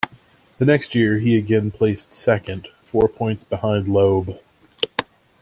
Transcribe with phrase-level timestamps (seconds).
[0.57, 4.39] The next year he again placed second, four points behind Loeb.